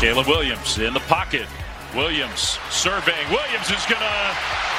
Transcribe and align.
Caleb 0.00 0.28
Williams 0.28 0.78
in 0.78 0.94
the 0.94 1.04
pocket. 1.12 1.44
Williams 1.94 2.56
surveying. 2.72 3.28
Williams 3.28 3.68
is 3.68 3.84
going 3.84 4.00
to 4.00 4.20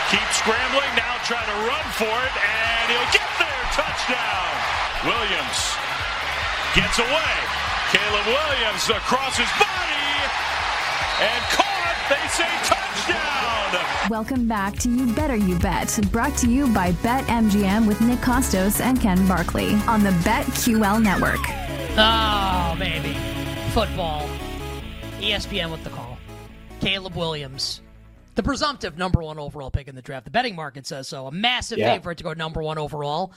keep 0.10 0.26
scrambling, 0.34 0.90
now 0.98 1.14
try 1.30 1.38
to 1.46 1.58
run 1.62 1.86
for 1.94 2.10
it, 2.10 2.36
and 2.42 2.90
he'll 2.90 3.14
get 3.14 3.30
there. 3.38 3.62
Touchdown. 3.70 4.50
Williams 5.06 5.78
gets 6.74 6.98
away. 6.98 7.36
Caleb 7.94 8.26
Williams 8.34 8.90
across 8.90 9.38
his 9.38 9.52
body 9.62 10.10
and 11.22 11.44
caught. 11.54 11.70
They 12.10 12.28
say 12.30 12.50
touchdown. 12.66 14.10
Welcome 14.10 14.48
back 14.48 14.80
to 14.80 14.90
You 14.90 15.14
Better 15.14 15.36
You 15.36 15.60
Bet, 15.60 16.00
brought 16.12 16.36
to 16.38 16.50
you 16.50 16.66
by 16.74 16.94
BetMGM 16.94 17.86
with 17.86 18.02
Nick 18.02 18.20
Kostos 18.22 18.82
and 18.82 19.00
Ken 19.00 19.28
Barkley 19.28 19.76
on 19.88 20.04
the 20.04 20.10
BetQL 20.26 21.00
network. 21.00 21.40
Oh, 21.96 22.76
baby. 22.80 23.16
Football. 23.70 24.28
ESPN 25.22 25.72
with 25.72 25.84
the 25.84 25.90
call. 25.92 26.18
Caleb 26.80 27.16
Williams, 27.16 27.82
the 28.36 28.42
presumptive 28.44 28.98
number 28.98 29.22
one 29.22 29.38
overall 29.38 29.70
pick 29.70 29.88
in 29.88 29.96
the 29.96 30.02
draft. 30.02 30.26
The 30.26 30.32
betting 30.32 30.56
market 30.56 30.88
says 30.88 31.08
so. 31.08 31.28
A 31.28 31.32
massive 31.32 31.78
Yeah. 31.78 31.94
favorite 31.94 32.18
to 32.18 32.24
go 32.24 32.34
number 32.34 32.64
one 32.64 32.78
overall. 32.80 33.32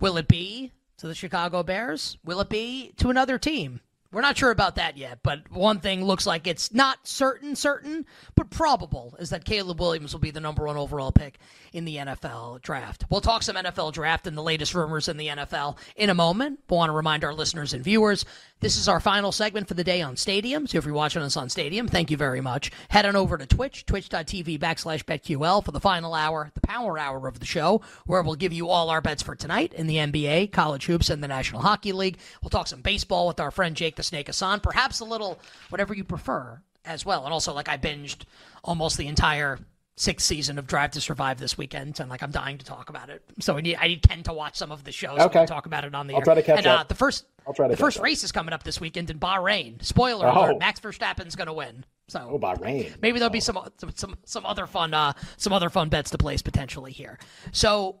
Will 0.00 0.16
it 0.16 0.28
be 0.28 0.72
to 0.98 1.06
the 1.06 1.14
Chicago 1.14 1.62
Bears? 1.62 2.16
Will 2.24 2.40
it 2.40 2.48
be 2.48 2.92
to 2.96 3.10
another 3.10 3.38
team? 3.38 3.80
We're 4.12 4.22
not 4.22 4.38
sure 4.38 4.52
about 4.52 4.76
that 4.76 4.96
yet, 4.96 5.18
but 5.22 5.50
one 5.50 5.80
thing 5.80 6.02
looks 6.02 6.26
like 6.26 6.46
it's 6.46 6.72
not 6.72 7.06
certain, 7.06 7.54
certain, 7.54 8.06
but 8.34 8.48
probable 8.48 9.14
is 9.18 9.28
that 9.30 9.44
Caleb 9.44 9.78
Williams 9.80 10.14
will 10.14 10.20
be 10.20 10.30
the 10.30 10.40
number 10.40 10.64
one 10.64 10.76
overall 10.78 11.12
pick 11.12 11.38
in 11.72 11.84
the 11.84 11.96
NFL 11.96 12.62
draft. 12.62 13.04
We'll 13.10 13.20
talk 13.20 13.42
some 13.42 13.56
NFL 13.56 13.92
draft 13.92 14.26
and 14.26 14.34
the 14.38 14.42
latest 14.42 14.74
rumors 14.74 15.08
in 15.08 15.18
the 15.18 15.26
NFL 15.28 15.76
in 15.96 16.08
a 16.08 16.14
moment. 16.14 16.60
But 16.66 16.76
want 16.76 16.88
to 16.90 16.94
remind 16.94 17.24
our 17.24 17.34
listeners 17.34 17.74
and 17.74 17.84
viewers 17.84 18.24
this 18.60 18.78
is 18.78 18.88
our 18.88 19.00
final 19.00 19.32
segment 19.32 19.68
for 19.68 19.74
the 19.74 19.84
day 19.84 20.00
on 20.00 20.16
Stadium. 20.16 20.66
So 20.66 20.78
if 20.78 20.86
you're 20.86 20.94
watching 20.94 21.22
us 21.22 21.36
on 21.36 21.50
Stadium, 21.50 21.86
thank 21.86 22.10
you 22.10 22.16
very 22.16 22.40
much. 22.40 22.70
Head 22.88 23.04
on 23.04 23.14
over 23.14 23.36
to 23.36 23.46
Twitch, 23.46 23.84
twitch.tv 23.84 24.58
backslash 24.58 25.04
BetQL 25.04 25.62
for 25.62 25.72
the 25.72 25.80
final 25.80 26.14
hour, 26.14 26.50
the 26.54 26.60
power 26.62 26.98
hour 26.98 27.28
of 27.28 27.38
the 27.38 27.46
show, 27.46 27.82
where 28.06 28.22
we'll 28.22 28.34
give 28.34 28.54
you 28.54 28.68
all 28.68 28.88
our 28.88 29.02
bets 29.02 29.22
for 29.22 29.34
tonight 29.34 29.74
in 29.74 29.86
the 29.86 29.96
NBA, 29.96 30.52
college 30.52 30.86
hoops, 30.86 31.10
and 31.10 31.22
the 31.22 31.28
National 31.28 31.60
Hockey 31.60 31.92
League. 31.92 32.18
We'll 32.42 32.50
talk 32.50 32.66
some 32.66 32.80
baseball 32.80 33.26
with 33.26 33.40
our 33.40 33.50
friend 33.50 33.76
Jake 33.76 33.96
the 33.96 34.02
Snake 34.02 34.28
Hassan, 34.28 34.60
perhaps 34.60 35.00
a 35.00 35.04
little 35.04 35.38
whatever 35.68 35.94
you 35.94 36.04
prefer 36.04 36.60
as 36.86 37.04
well. 37.04 37.24
And 37.24 37.32
also, 37.32 37.52
like, 37.52 37.68
I 37.68 37.76
binged 37.76 38.22
almost 38.64 38.96
the 38.96 39.06
entire 39.06 39.58
sixth 39.96 40.26
season 40.26 40.58
of 40.58 40.66
Drive 40.66 40.90
to 40.92 41.00
Survive 41.00 41.38
this 41.38 41.56
weekend, 41.58 41.98
and 42.00 42.08
like 42.10 42.22
I'm 42.22 42.30
dying 42.30 42.58
to 42.58 42.64
talk 42.64 42.90
about 42.90 43.08
it. 43.10 43.22
So 43.40 43.56
I 43.56 43.60
need 43.60 43.76
I 43.80 43.88
need 43.88 44.02
Ken 44.02 44.22
to 44.24 44.32
watch 44.32 44.56
some 44.56 44.70
of 44.70 44.84
the 44.84 44.92
shows. 44.92 45.18
Okay. 45.18 45.40
and 45.40 45.48
talk 45.48 45.66
about 45.66 45.84
it 45.84 45.94
on 45.94 46.06
the 46.06 46.14
I'll 46.14 46.20
air. 46.20 46.24
try 46.24 46.34
to 46.34 46.42
catch 46.42 46.58
and, 46.58 46.66
up. 46.66 46.80
Uh, 46.80 46.84
the 46.84 46.94
first 46.94 47.24
I'll 47.46 47.54
try 47.54 47.66
to 47.68 47.72
the 47.74 47.76
first 47.76 47.98
up. 47.98 48.04
race 48.04 48.22
is 48.24 48.32
coming 48.32 48.52
up 48.52 48.62
this 48.62 48.80
weekend 48.80 49.10
in 49.10 49.18
Bahrain. 49.18 49.82
Spoiler 49.84 50.26
Oh. 50.28 50.44
alert: 50.50 50.58
Max 50.58 50.80
Verstappen's 50.80 51.34
going 51.36 51.46
to 51.46 51.52
win. 51.54 51.84
So 52.08 52.30
Oh, 52.34 52.38
Bahrain. 52.38 52.94
maybe 53.02 53.18
there'll 53.18 53.30
be 53.32 53.40
some 53.40 53.58
some 53.78 53.90
some, 53.94 54.16
some 54.24 54.46
other 54.46 54.66
fun 54.66 54.92
uh, 54.94 55.12
some 55.38 55.52
other 55.52 55.70
fun 55.70 55.88
bets 55.88 56.10
to 56.10 56.18
place 56.18 56.42
potentially 56.42 56.92
here. 56.92 57.18
So. 57.52 57.96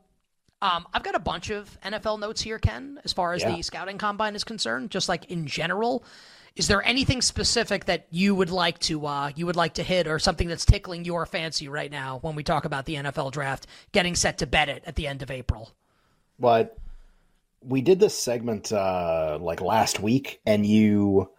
Um, 0.62 0.86
I've 0.94 1.02
got 1.02 1.14
a 1.14 1.18
bunch 1.20 1.50
of 1.50 1.78
NFL 1.84 2.18
notes 2.18 2.40
here, 2.40 2.58
Ken, 2.58 2.98
as 3.04 3.12
far 3.12 3.34
as 3.34 3.42
Yeah. 3.42 3.54
the 3.54 3.62
scouting 3.62 3.98
combine 3.98 4.34
is 4.34 4.42
concerned. 4.42 4.90
Just 4.90 5.06
like 5.06 5.26
in 5.26 5.46
general, 5.46 6.02
is 6.56 6.68
there 6.68 6.82
anything 6.84 7.22
specific 7.22 7.84
that 7.84 8.06
you 8.10 8.34
would 8.34 8.50
like 8.50 8.78
to 8.80 9.06
uh, 9.06 9.30
you 9.36 9.46
would 9.46 9.56
like 9.56 9.74
to 9.74 9.82
hit, 9.82 10.08
or 10.08 10.18
something 10.18 10.48
that's 10.48 10.64
tickling 10.64 11.04
your 11.04 11.26
fancy 11.26 11.68
right 11.68 11.90
now 11.90 12.18
when 12.22 12.34
we 12.34 12.42
talk 12.42 12.64
about 12.64 12.86
the 12.86 12.96
NFL 12.96 13.30
draft 13.32 13.66
getting 13.92 14.14
set 14.16 14.38
to 14.38 14.46
bet 14.46 14.68
it 14.68 14.82
at 14.86 14.96
the 14.96 15.06
end 15.06 15.22
of 15.22 15.30
April? 15.30 15.70
but 16.38 16.78
we 17.62 17.80
did 17.80 18.00
this 18.00 18.18
segment 18.18 18.72
uh 18.72 19.38
like 19.40 19.60
last 19.60 20.00
week 20.00 20.40
and 20.46 20.66
you 20.66 21.30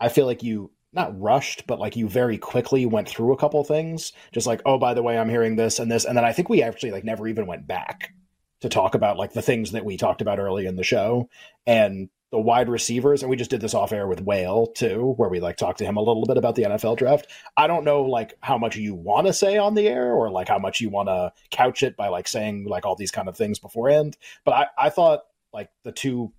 i 0.00 0.08
feel 0.08 0.26
like 0.26 0.42
you 0.42 0.70
not 0.92 1.18
rushed 1.20 1.66
but 1.66 1.78
like 1.78 1.96
you 1.96 2.08
very 2.08 2.38
quickly 2.38 2.86
went 2.86 3.08
through 3.08 3.32
a 3.32 3.36
couple 3.36 3.62
things. 3.64 4.12
Just 4.32 4.46
like 4.46 4.62
oh 4.64 4.78
by 4.78 4.94
the 4.94 5.02
way 5.02 5.18
i'm 5.18 5.28
hearing 5.28 5.56
this 5.56 5.78
and 5.78 5.90
this. 5.90 6.04
And 6.04 6.16
then 6.16 6.24
i 6.24 6.32
think 6.32 6.48
we 6.48 6.62
actually 6.62 6.92
like 6.92 7.04
never 7.04 7.28
even 7.28 7.46
went 7.46 7.66
back 7.66 8.14
to 8.60 8.68
talk 8.70 8.94
about 8.94 9.18
like 9.18 9.34
the 9.34 9.42
things 9.42 9.72
that 9.72 9.84
we 9.84 9.98
talked 9.98 10.22
about 10.22 10.38
early 10.38 10.64
in 10.64 10.76
the 10.76 10.84
show. 10.84 11.28
And 11.66 12.08
the 12.30 12.38
wide 12.38 12.68
receivers 12.68 13.22
and 13.22 13.30
we 13.30 13.36
just 13.36 13.50
did 13.50 13.60
this 13.60 13.74
off 13.74 13.92
air 13.92 14.06
with 14.06 14.20
whale 14.20 14.66
too 14.66 15.14
where 15.16 15.28
we 15.28 15.40
like 15.40 15.56
talked 15.56 15.78
to 15.78 15.84
him 15.84 15.96
a 15.96 16.02
little 16.02 16.26
bit 16.26 16.36
about 16.36 16.54
the 16.54 16.64
nfl 16.64 16.96
draft 16.96 17.26
i 17.56 17.66
don't 17.66 17.84
know 17.84 18.02
like 18.02 18.36
how 18.40 18.58
much 18.58 18.76
you 18.76 18.94
want 18.94 19.26
to 19.26 19.32
say 19.32 19.56
on 19.56 19.74
the 19.74 19.86
air 19.86 20.12
or 20.12 20.30
like 20.30 20.48
how 20.48 20.58
much 20.58 20.80
you 20.80 20.90
want 20.90 21.08
to 21.08 21.32
couch 21.50 21.82
it 21.82 21.96
by 21.96 22.08
like 22.08 22.26
saying 22.26 22.64
like 22.64 22.84
all 22.84 22.96
these 22.96 23.10
kind 23.10 23.28
of 23.28 23.36
things 23.36 23.58
beforehand 23.58 24.16
but 24.44 24.52
I, 24.52 24.66
I 24.86 24.90
thought 24.90 25.22
like 25.52 25.70
the 25.84 25.92
two 25.92 26.32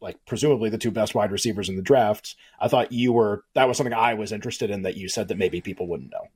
like 0.00 0.16
presumably 0.26 0.70
the 0.70 0.78
two 0.78 0.90
best 0.90 1.14
wide 1.14 1.30
receivers 1.30 1.68
in 1.68 1.76
the 1.76 1.82
draft 1.82 2.34
i 2.58 2.66
thought 2.68 2.90
you 2.90 3.12
were 3.12 3.44
that 3.54 3.68
was 3.68 3.76
something 3.76 3.94
i 3.94 4.14
was 4.14 4.32
interested 4.32 4.70
in 4.70 4.82
that 4.82 4.96
you 4.96 5.08
said 5.08 5.28
that 5.28 5.38
maybe 5.38 5.60
people 5.60 5.86
wouldn't 5.86 6.10
know 6.10 6.26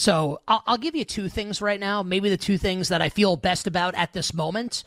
So 0.00 0.40
I'll, 0.46 0.62
I'll 0.66 0.78
give 0.78 0.94
you 0.94 1.04
two 1.04 1.28
things 1.28 1.60
right 1.60 1.80
now. 1.80 2.04
Maybe 2.04 2.28
the 2.28 2.36
two 2.36 2.56
things 2.56 2.88
that 2.88 3.02
I 3.02 3.08
feel 3.08 3.34
best 3.34 3.66
about 3.66 3.96
at 3.96 4.12
this 4.12 4.32
moment. 4.32 4.84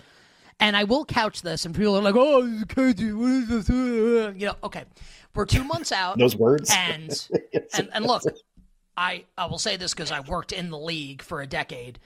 And 0.62 0.78
I 0.78 0.84
will 0.86 1.06
couch 1.06 1.42
this, 1.42 1.66
and 1.66 1.76
people 1.76 1.98
are 1.98 2.02
like, 2.02 2.16
"Oh, 2.16 2.44
KD, 2.68 3.14
what 3.18 3.52
is 3.52 3.68
this?" 3.68 3.70
You 4.40 4.48
know, 4.48 4.56
okay, 4.64 4.86
we're 5.34 5.46
two 5.46 5.64
months 5.64 5.92
out, 5.92 6.18
those 6.18 6.36
words 6.36 6.72
and 6.74 7.28
and, 7.74 7.90
and 7.94 8.06
look, 8.06 8.24
I 8.96 9.26
I 9.38 9.48
will 9.48 9.60
say 9.60 9.76
this 9.76 9.94
because 9.94 10.12
I 10.12 10.20
worked 10.20 10.52
in 10.52 10.70
the 10.70 10.78
league 10.78 11.22
for 11.22 11.42
a 11.42 11.48
decade. 11.48 12.00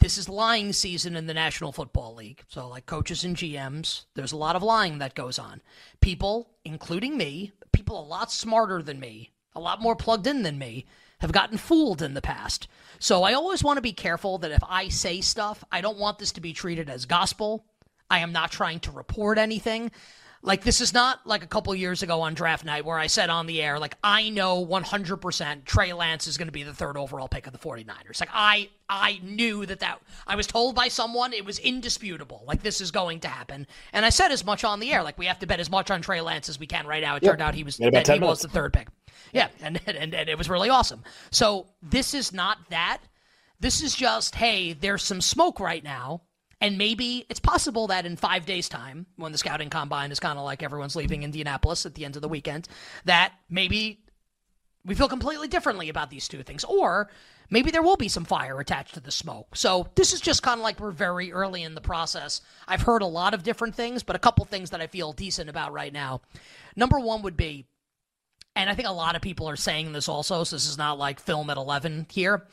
This 0.00 0.16
is 0.16 0.28
lying 0.28 0.72
season 0.72 1.16
in 1.16 1.26
the 1.26 1.34
National 1.34 1.72
Football 1.72 2.14
League. 2.14 2.44
So, 2.48 2.68
like 2.68 2.86
coaches 2.86 3.24
and 3.24 3.36
GMs, 3.36 4.04
there's 4.14 4.32
a 4.32 4.36
lot 4.36 4.54
of 4.54 4.62
lying 4.62 4.98
that 4.98 5.16
goes 5.16 5.38
on. 5.40 5.60
People, 6.00 6.50
including 6.64 7.16
me, 7.16 7.52
people 7.72 8.00
a 8.00 8.06
lot 8.06 8.30
smarter 8.30 8.80
than 8.80 9.00
me, 9.00 9.32
a 9.56 9.60
lot 9.60 9.82
more 9.82 9.96
plugged 9.96 10.28
in 10.28 10.42
than 10.42 10.56
me, 10.56 10.86
have 11.18 11.32
gotten 11.32 11.58
fooled 11.58 12.00
in 12.00 12.14
the 12.14 12.22
past. 12.22 12.68
So, 13.00 13.24
I 13.24 13.32
always 13.32 13.64
want 13.64 13.76
to 13.76 13.82
be 13.82 13.92
careful 13.92 14.38
that 14.38 14.52
if 14.52 14.62
I 14.68 14.88
say 14.88 15.20
stuff, 15.20 15.64
I 15.72 15.80
don't 15.80 15.98
want 15.98 16.20
this 16.20 16.30
to 16.32 16.40
be 16.40 16.52
treated 16.52 16.88
as 16.88 17.04
gospel. 17.04 17.64
I 18.10 18.20
am 18.20 18.32
not 18.32 18.50
trying 18.50 18.80
to 18.80 18.90
report 18.90 19.38
anything. 19.38 19.90
Like 20.40 20.62
this 20.62 20.80
is 20.80 20.94
not 20.94 21.26
like 21.26 21.42
a 21.42 21.48
couple 21.48 21.74
years 21.74 22.02
ago 22.02 22.20
on 22.20 22.34
draft 22.34 22.64
night 22.64 22.84
where 22.84 22.98
I 22.98 23.08
said 23.08 23.28
on 23.28 23.46
the 23.46 23.60
air, 23.60 23.78
like 23.78 23.96
I 24.04 24.30
know 24.30 24.64
100% 24.64 25.64
Trey 25.64 25.92
Lance 25.92 26.28
is 26.28 26.38
going 26.38 26.46
to 26.46 26.52
be 26.52 26.62
the 26.62 26.72
third 26.72 26.96
overall 26.96 27.26
pick 27.26 27.48
of 27.48 27.52
the 27.52 27.58
49ers. 27.58 28.20
Like 28.20 28.30
I 28.32 28.68
I 28.88 29.18
knew 29.22 29.66
that 29.66 29.80
that 29.80 30.00
I 30.28 30.36
was 30.36 30.46
told 30.46 30.76
by 30.76 30.88
someone 30.88 31.32
it 31.32 31.44
was 31.44 31.58
indisputable. 31.58 32.44
Like 32.46 32.62
this 32.62 32.80
is 32.80 32.92
going 32.92 33.20
to 33.20 33.28
happen. 33.28 33.66
And 33.92 34.06
I 34.06 34.10
said 34.10 34.30
as 34.30 34.44
much 34.44 34.62
on 34.62 34.78
the 34.78 34.92
air, 34.92 35.02
like 35.02 35.18
we 35.18 35.26
have 35.26 35.40
to 35.40 35.46
bet 35.46 35.58
as 35.58 35.70
much 35.70 35.90
on 35.90 36.02
Trey 36.02 36.20
Lance 36.20 36.48
as 36.48 36.58
we 36.60 36.68
can 36.68 36.86
right 36.86 37.02
now. 37.02 37.16
It 37.16 37.24
turned 37.24 37.42
out 37.42 37.54
he 37.56 37.64
was 37.64 37.80
Made 37.80 37.88
about 37.88 38.04
that 38.04 38.14
he 38.14 38.20
10 38.20 38.28
was 38.28 38.40
the 38.40 38.48
third 38.48 38.72
pick. 38.72 38.88
Yeah, 39.32 39.48
and, 39.60 39.80
and 39.86 40.14
and 40.14 40.28
it 40.28 40.38
was 40.38 40.48
really 40.48 40.70
awesome. 40.70 41.02
So 41.32 41.66
this 41.82 42.14
is 42.14 42.32
not 42.32 42.58
that. 42.70 43.00
This 43.58 43.82
is 43.82 43.92
just 43.92 44.36
hey, 44.36 44.72
there's 44.72 45.02
some 45.02 45.20
smoke 45.20 45.58
right 45.58 45.82
now. 45.82 46.22
And 46.60 46.76
maybe 46.76 47.24
it's 47.28 47.40
possible 47.40 47.86
that 47.86 48.04
in 48.04 48.16
five 48.16 48.44
days' 48.44 48.68
time, 48.68 49.06
when 49.16 49.32
the 49.32 49.38
scouting 49.38 49.70
combine 49.70 50.10
is 50.10 50.18
kind 50.18 50.38
of 50.38 50.44
like 50.44 50.62
everyone's 50.62 50.96
leaving 50.96 51.22
Indianapolis 51.22 51.86
at 51.86 51.94
the 51.94 52.04
end 52.04 52.16
of 52.16 52.22
the 52.22 52.28
weekend, 52.28 52.68
that 53.04 53.32
maybe 53.48 54.00
we 54.84 54.94
feel 54.94 55.08
completely 55.08 55.48
differently 55.48 55.88
about 55.88 56.10
these 56.10 56.26
two 56.26 56.42
things. 56.42 56.64
Or 56.64 57.10
maybe 57.50 57.70
there 57.70 57.82
will 57.82 57.96
be 57.96 58.08
some 58.08 58.24
fire 58.24 58.58
attached 58.58 58.94
to 58.94 59.00
the 59.00 59.12
smoke. 59.12 59.54
So 59.54 59.88
this 59.94 60.12
is 60.12 60.20
just 60.20 60.42
kind 60.42 60.58
of 60.58 60.64
like 60.64 60.80
we're 60.80 60.90
very 60.90 61.32
early 61.32 61.62
in 61.62 61.74
the 61.74 61.80
process. 61.80 62.40
I've 62.66 62.82
heard 62.82 63.02
a 63.02 63.06
lot 63.06 63.34
of 63.34 63.42
different 63.42 63.74
things, 63.74 64.02
but 64.02 64.16
a 64.16 64.20
couple 64.20 64.44
things 64.44 64.70
that 64.70 64.80
I 64.80 64.86
feel 64.86 65.12
decent 65.12 65.48
about 65.48 65.72
right 65.72 65.92
now. 65.92 66.22
Number 66.74 66.98
one 66.98 67.22
would 67.22 67.36
be, 67.36 67.66
and 68.56 68.68
I 68.68 68.74
think 68.74 68.88
a 68.88 68.92
lot 68.92 69.14
of 69.14 69.22
people 69.22 69.48
are 69.48 69.56
saying 69.56 69.92
this 69.92 70.08
also, 70.08 70.42
so 70.42 70.56
this 70.56 70.68
is 70.68 70.78
not 70.78 70.98
like 70.98 71.20
film 71.20 71.50
at 71.50 71.56
11 71.56 72.06
here. 72.10 72.46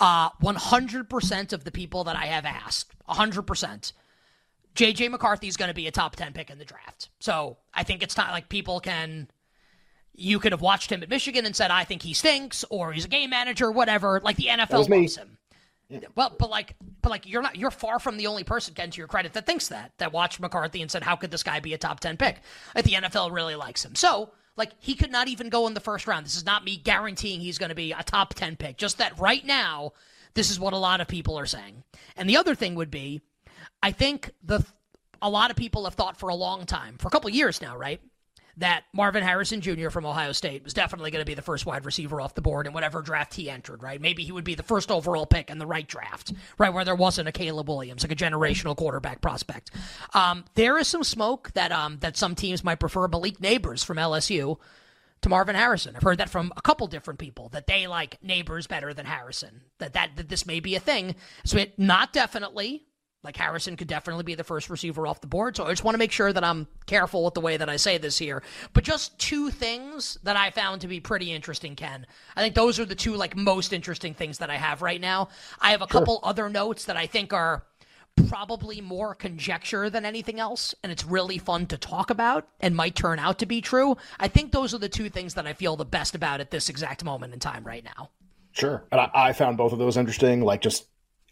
Uh, 0.00 0.30
100% 0.42 1.52
of 1.52 1.64
the 1.64 1.72
people 1.72 2.04
that 2.04 2.16
I 2.16 2.26
have 2.26 2.44
asked, 2.44 2.94
100%, 3.08 3.92
JJ 4.76 5.10
McCarthy 5.10 5.48
is 5.48 5.56
going 5.56 5.68
to 5.68 5.74
be 5.74 5.88
a 5.88 5.90
top 5.90 6.14
10 6.14 6.32
pick 6.32 6.50
in 6.50 6.58
the 6.58 6.64
draft. 6.64 7.08
So 7.18 7.56
I 7.74 7.82
think 7.82 8.02
it's 8.02 8.14
time, 8.14 8.30
like, 8.30 8.48
people 8.48 8.80
can. 8.80 9.28
You 10.20 10.40
could 10.40 10.50
have 10.52 10.60
watched 10.60 10.90
him 10.90 11.02
at 11.02 11.08
Michigan 11.08 11.46
and 11.46 11.54
said, 11.54 11.70
I 11.70 11.84
think 11.84 12.02
he 12.02 12.12
stinks, 12.12 12.64
or 12.70 12.92
he's 12.92 13.04
a 13.04 13.08
game 13.08 13.30
manager, 13.30 13.70
whatever. 13.70 14.20
Like, 14.22 14.36
the 14.36 14.46
NFL 14.46 14.88
loves 14.88 15.16
him. 15.16 15.38
Well, 16.16 16.34
but 16.38 16.50
like, 16.50 16.74
but 17.00 17.08
like, 17.08 17.26
you're 17.26 17.40
not. 17.40 17.56
You're 17.56 17.70
far 17.70 17.98
from 17.98 18.18
the 18.18 18.26
only 18.26 18.44
person, 18.44 18.74
Ken, 18.74 18.90
to 18.90 18.98
your 18.98 19.06
credit, 19.06 19.32
that 19.32 19.46
thinks 19.46 19.68
that. 19.68 19.92
That 19.98 20.12
watched 20.12 20.38
McCarthy 20.38 20.82
and 20.82 20.90
said, 20.90 21.02
"How 21.02 21.16
could 21.16 21.30
this 21.30 21.42
guy 21.42 21.60
be 21.60 21.72
a 21.72 21.78
top 21.78 22.00
ten 22.00 22.18
pick?" 22.18 22.40
Like 22.74 22.84
the 22.84 22.92
NFL 22.92 23.32
really 23.32 23.54
likes 23.54 23.84
him. 23.86 23.94
So, 23.94 24.32
like, 24.58 24.72
he 24.80 24.94
could 24.94 25.10
not 25.10 25.28
even 25.28 25.48
go 25.48 25.66
in 25.66 25.72
the 25.72 25.80
first 25.80 26.06
round. 26.06 26.26
This 26.26 26.36
is 26.36 26.44
not 26.44 26.64
me 26.64 26.76
guaranteeing 26.76 27.40
he's 27.40 27.56
going 27.56 27.70
to 27.70 27.74
be 27.74 27.92
a 27.92 28.02
top 28.02 28.34
ten 28.34 28.56
pick. 28.56 28.76
Just 28.76 28.98
that 28.98 29.18
right 29.18 29.44
now, 29.46 29.92
this 30.34 30.50
is 30.50 30.60
what 30.60 30.74
a 30.74 30.78
lot 30.78 31.00
of 31.00 31.08
people 31.08 31.38
are 31.38 31.46
saying. 31.46 31.84
And 32.16 32.28
the 32.28 32.36
other 32.36 32.54
thing 32.54 32.74
would 32.74 32.90
be, 32.90 33.22
I 33.82 33.92
think 33.92 34.32
the 34.42 34.66
a 35.22 35.30
lot 35.30 35.50
of 35.50 35.56
people 35.56 35.84
have 35.84 35.94
thought 35.94 36.16
for 36.16 36.28
a 36.28 36.34
long 36.34 36.66
time, 36.66 36.98
for 36.98 37.08
a 37.08 37.10
couple 37.10 37.30
years 37.30 37.62
now, 37.62 37.76
right? 37.76 38.00
That 38.58 38.84
Marvin 38.92 39.22
Harrison 39.22 39.60
Jr. 39.60 39.88
from 39.88 40.04
Ohio 40.04 40.32
State 40.32 40.64
was 40.64 40.74
definitely 40.74 41.10
going 41.10 41.22
to 41.22 41.26
be 41.26 41.34
the 41.34 41.42
first 41.42 41.64
wide 41.64 41.84
receiver 41.84 42.20
off 42.20 42.34
the 42.34 42.42
board 42.42 42.66
in 42.66 42.72
whatever 42.72 43.02
draft 43.02 43.34
he 43.34 43.48
entered, 43.48 43.82
right? 43.82 44.00
Maybe 44.00 44.24
he 44.24 44.32
would 44.32 44.44
be 44.44 44.54
the 44.54 44.62
first 44.62 44.90
overall 44.90 45.26
pick 45.26 45.48
in 45.50 45.58
the 45.58 45.66
right 45.66 45.86
draft, 45.86 46.32
right? 46.58 46.72
Where 46.72 46.84
there 46.84 46.94
wasn't 46.94 47.28
a 47.28 47.32
Caleb 47.32 47.68
Williams, 47.68 48.02
like 48.02 48.12
a 48.12 48.16
generational 48.16 48.76
quarterback 48.76 49.20
prospect. 49.20 49.70
Um, 50.12 50.44
there 50.54 50.76
is 50.76 50.88
some 50.88 51.04
smoke 51.04 51.52
that 51.54 51.72
um, 51.72 51.98
that 52.00 52.16
some 52.16 52.34
teams 52.34 52.64
might 52.64 52.80
prefer 52.80 53.06
Malik 53.08 53.38
Nabers 53.38 53.84
from 53.84 53.96
LSU 53.96 54.58
to 55.22 55.28
Marvin 55.28 55.56
Harrison. 55.56 55.96
I've 55.96 56.02
heard 56.02 56.18
that 56.18 56.30
from 56.30 56.52
a 56.56 56.62
couple 56.62 56.86
different 56.86 57.18
people 57.18 57.48
that 57.50 57.66
they 57.66 57.86
like 57.86 58.20
Nabers 58.22 58.68
better 58.68 58.94
than 58.94 59.06
Harrison. 59.06 59.62
That 59.78 59.92
that, 59.94 60.16
that 60.16 60.28
this 60.28 60.46
may 60.46 60.60
be 60.60 60.74
a 60.74 60.80
thing. 60.80 61.14
So 61.44 61.58
it 61.58 61.78
not 61.78 62.12
definitely. 62.12 62.84
Like 63.24 63.36
Harrison 63.36 63.76
could 63.76 63.88
definitely 63.88 64.22
be 64.22 64.36
the 64.36 64.44
first 64.44 64.70
receiver 64.70 65.06
off 65.06 65.20
the 65.20 65.26
board. 65.26 65.56
So 65.56 65.64
I 65.64 65.70
just 65.70 65.82
want 65.82 65.94
to 65.94 65.98
make 65.98 66.12
sure 66.12 66.32
that 66.32 66.44
I'm 66.44 66.68
careful 66.86 67.24
with 67.24 67.34
the 67.34 67.40
way 67.40 67.56
that 67.56 67.68
I 67.68 67.76
say 67.76 67.98
this 67.98 68.16
here. 68.16 68.44
But 68.72 68.84
just 68.84 69.18
two 69.18 69.50
things 69.50 70.18
that 70.22 70.36
I 70.36 70.50
found 70.50 70.82
to 70.82 70.88
be 70.88 71.00
pretty 71.00 71.32
interesting, 71.32 71.74
Ken. 71.74 72.06
I 72.36 72.42
think 72.42 72.54
those 72.54 72.78
are 72.78 72.84
the 72.84 72.94
two 72.94 73.16
like 73.16 73.36
most 73.36 73.72
interesting 73.72 74.14
things 74.14 74.38
that 74.38 74.50
I 74.50 74.56
have 74.56 74.82
right 74.82 75.00
now. 75.00 75.30
I 75.60 75.72
have 75.72 75.82
a 75.82 75.88
sure. 75.90 76.00
couple 76.00 76.20
other 76.22 76.48
notes 76.48 76.84
that 76.84 76.96
I 76.96 77.06
think 77.06 77.32
are 77.32 77.64
probably 78.28 78.80
more 78.80 79.14
conjecture 79.14 79.90
than 79.90 80.04
anything 80.04 80.40
else, 80.40 80.74
and 80.82 80.90
it's 80.92 81.04
really 81.04 81.38
fun 81.38 81.66
to 81.66 81.78
talk 81.78 82.10
about 82.10 82.48
and 82.60 82.74
might 82.74 82.94
turn 82.94 83.18
out 83.18 83.38
to 83.40 83.46
be 83.46 83.60
true. 83.60 83.96
I 84.18 84.28
think 84.28 84.52
those 84.52 84.74
are 84.74 84.78
the 84.78 84.88
two 84.88 85.08
things 85.08 85.34
that 85.34 85.46
I 85.46 85.52
feel 85.52 85.76
the 85.76 85.84
best 85.84 86.14
about 86.14 86.40
at 86.40 86.50
this 86.50 86.68
exact 86.68 87.04
moment 87.04 87.32
in 87.34 87.40
time 87.40 87.64
right 87.64 87.84
now. 87.84 88.10
Sure. 88.52 88.84
And 88.90 89.00
I, 89.00 89.10
I 89.14 89.32
found 89.32 89.56
both 89.56 89.72
of 89.72 89.78
those 89.78 89.96
interesting. 89.96 90.40
Like 90.40 90.60
just 90.60 90.86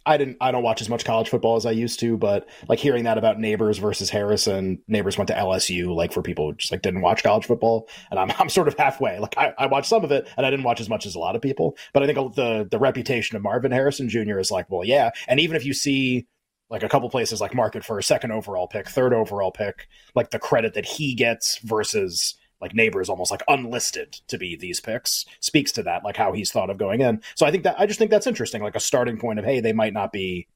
I 0.06 0.17
didn't 0.17 0.37
I 0.41 0.53
don't 0.53 0.62
watch 0.62 0.81
as 0.81 0.88
much 0.88 1.05
college 1.05 1.29
football 1.29 1.56
as 1.56 1.67
I 1.67 1.73
used 1.73 2.00
to, 2.00 2.17
but 2.17 2.49
like 2.69 2.79
hearing 2.79 3.05
that 3.05 3.19
about 3.19 3.38
Nabers 3.38 3.81
versus 3.81 4.08
Harrison, 4.08 4.81
Nabers 4.88 5.19
went 5.19 5.29
to 5.29 5.35
LSU, 5.35 5.94
like 5.94 6.12
for 6.12 6.23
people 6.23 6.50
who 6.50 6.56
just 6.56 6.73
like 6.73 6.82
didn't 6.82 7.00
watch 7.00 7.23
college 7.25 7.47
football. 7.47 7.88
And 8.11 8.20
I'm 8.20 8.31
I'm 8.38 8.49
sort 8.49 8.69
of 8.69 8.79
halfway. 8.79 9.19
Like 9.19 9.37
I, 9.37 9.53
I 9.58 9.67
watched 9.67 9.88
some 9.88 10.05
of 10.05 10.12
it 10.12 10.29
and 10.37 10.47
I 10.47 10.50
didn't 10.50 10.64
watch 10.64 10.81
as 10.81 10.88
much 10.88 11.05
as 11.06 11.14
a 11.14 11.19
lot 11.19 11.37
of 11.37 11.43
people. 11.43 11.76
But 11.93 12.03
I 12.03 12.06
think 12.06 12.35
the 12.35 12.67
the 12.70 12.79
reputation 12.79 13.37
of 13.37 13.43
Marvin 13.43 13.73
Harrison 13.73 14.08
Jr. 14.08 14.38
is 14.38 14.50
like, 14.50 14.70
well, 14.70 14.85
yeah. 14.85 15.11
And 15.29 15.41
even 15.41 15.56
if 15.56 15.64
you 15.64 15.75
see 15.75 16.26
like 16.70 16.82
a 16.82 16.88
couple 16.88 17.08
places 17.11 17.41
like 17.41 17.55
market 17.55 17.85
for 17.85 17.99
a 17.99 18.03
second 18.03 18.32
overall 18.32 18.67
pick, 18.67 18.88
third 18.88 19.12
overall 19.12 19.50
pick, 19.50 19.88
like 20.14 20.31
the 20.31 20.38
credit 20.38 20.75
that 20.75 20.85
he 20.85 21.14
gets 21.14 21.58
versus 21.61 22.35
like 22.66 22.92
Nabers 22.92 23.08
almost 23.08 23.30
like 23.30 23.42
unlisted 23.48 24.12
to 24.28 24.38
be 24.38 24.56
these 24.56 24.80
picks 24.80 25.24
speaks 25.40 25.72
to 25.72 25.82
that, 25.84 26.04
like 26.04 26.16
how 26.16 26.32
he's 26.32 26.50
thought 26.50 26.70
of 26.70 26.78
going 26.78 27.00
in. 27.00 27.22
So 27.36 27.46
I 27.46 27.50
think 27.50 27.64
that 27.64 27.78
I 27.78 27.86
just 27.86 27.98
think 27.98 28.10
that's 28.10 28.26
interesting, 28.26 28.62
like 28.62 28.76
a 28.76 28.80
starting 28.80 29.18
point 29.18 29.38
of 29.38 29.44
hey, 29.44 29.60
they 29.60 29.72
might 29.72 29.92
not 29.92 30.12
be 30.12 30.48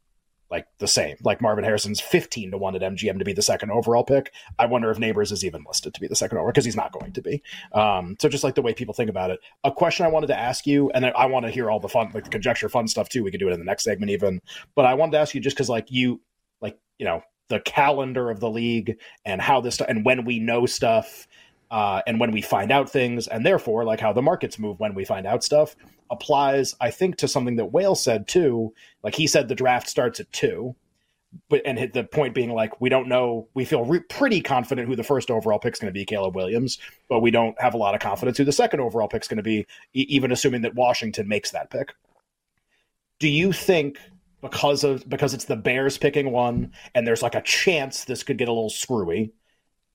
like 0.51 0.67
the 0.79 0.89
same. 0.89 1.17
Like 1.23 1.41
Marvin 1.41 1.63
Harrison's 1.63 2.01
15 2.01 2.51
to 2.51 2.59
1 2.59 2.75
at 2.75 2.83
MGM 2.83 3.21
to 3.21 3.25
be 3.25 3.33
the 3.33 3.41
second 3.41 3.71
overall 3.71 4.03
pick. 4.03 4.33
I 4.59 4.67
wonder 4.67 4.91
if 4.91 4.99
Nabers 4.99 5.31
is 5.31 5.45
even 5.45 5.63
listed 5.65 5.95
to 5.95 6.01
be 6.01 6.09
the 6.09 6.17
second 6.17 6.39
overall 6.39 6.51
because 6.51 6.65
he's 6.65 6.75
not 6.75 6.91
going 6.91 7.13
to 7.13 7.23
be. 7.23 7.41
Um, 7.73 8.17
so 8.21 8.29
just 8.29 8.43
like 8.43 8.57
the 8.57 8.63
way 8.63 8.75
people 8.75 8.93
think 8.93 9.09
about 9.09 9.31
it. 9.31 9.39
A 9.63 9.71
question 9.71 10.05
I 10.05 10.09
wanted 10.09 10.27
to 10.27 10.39
ask 10.39 10.67
you, 10.67 10.91
and 10.91 11.07
I 11.07 11.27
want 11.27 11.47
to 11.47 11.53
hear 11.53 11.71
all 11.71 11.79
the 11.79 11.89
fun, 11.89 12.11
like 12.13 12.25
the 12.25 12.31
conjecture 12.31 12.69
fun 12.69 12.89
stuff 12.89 13.09
too. 13.09 13.23
We 13.23 13.31
could 13.31 13.39
do 13.39 13.49
it 13.49 13.53
in 13.53 13.61
the 13.61 13.65
next 13.65 13.85
segment 13.85 14.11
even. 14.11 14.41
But 14.75 14.87
I 14.87 14.95
wanted 14.95 15.13
to 15.13 15.19
ask 15.19 15.37
you 15.37 15.41
just 15.41 15.55
because 15.55 15.69
like 15.69 15.87
you, 15.93 16.21
like, 16.61 16.77
you 16.99 17.07
know, 17.07 17.23
the 17.51 17.61
calendar 17.61 18.31
of 18.31 18.41
the 18.41 18.49
league 18.49 18.97
and 19.27 19.43
how 19.43 19.61
this 19.61 19.81
and 19.81 20.05
when 20.05 20.25
we 20.25 20.39
know 20.39 20.65
stuff 20.67 21.27
uh, 21.71 22.03
and 22.07 22.19
when 22.19 22.33
we 22.33 22.43
find 22.43 22.73
out 22.73 22.91
things, 22.91 23.29
and 23.29 23.47
therefore, 23.47 23.85
like 23.85 24.01
how 24.01 24.13
the 24.13 24.23
markets 24.23 24.59
move 24.59 24.81
when 24.81 24.95
we 24.95 25.05
find 25.05 25.27
out 25.27 25.45
stuff, 25.45 25.77
applies, 26.11 26.75
I 26.81 26.91
think, 26.91 27.17
to 27.19 27.29
something 27.29 27.57
that 27.57 27.73
Whale 27.73 27.95
said 27.95 28.27
too. 28.27 28.75
Like 29.05 29.15
he 29.15 29.27
said, 29.27 29.49
the 29.49 29.55
draft 29.55 29.89
starts 29.89 30.19
at 30.19 30.33
two, 30.33 30.75
but 31.49 31.63
and 31.65 31.93
the 31.93 32.03
point 32.03 32.35
being, 32.35 32.53
like 32.53 32.81
we 32.81 32.89
don't 32.89 33.09
know. 33.09 33.49
We 33.55 33.65
feel 33.65 33.85
re- 33.85 34.01
pretty 34.01 34.41
confident 34.41 34.89
who 34.89 34.97
the 34.97 35.05
first 35.05 35.31
overall 35.31 35.61
pick 35.61 35.75
is 35.75 35.79
going 35.79 35.93
to 35.93 35.99
be, 35.99 36.05
Caleb 36.05 36.35
Williams, 36.35 36.79
but 37.09 37.21
we 37.21 37.31
don't 37.31 37.61
have 37.61 37.75
a 37.75 37.79
lot 37.79 37.95
of 37.95 38.01
confidence 38.01 38.37
who 38.37 38.45
the 38.45 38.53
second 38.53 38.81
overall 38.81 39.09
pick 39.09 39.23
is 39.23 39.29
going 39.29 39.37
to 39.37 39.43
be, 39.43 39.65
e- 39.95 40.07
even 40.09 40.33
assuming 40.33 40.63
that 40.63 40.75
Washington 40.75 41.29
makes 41.29 41.53
that 41.53 41.71
pick. 41.71 41.95
Do 43.21 43.29
you 43.29 43.53
think? 43.53 43.99
Because 44.41 44.85
of 44.85 45.07
because 45.07 45.35
it's 45.35 45.45
the 45.45 45.55
Bears 45.55 45.99
picking 45.99 46.33
one, 46.33 46.73
and 46.95 47.07
there's 47.07 47.23
like 47.23 47.35
a 47.35 47.43
chance 47.43 48.05
this 48.05 48.23
could 48.23 48.39
get 48.39 48.49
a 48.49 48.53
little 48.53 48.71
screwy 48.71 49.35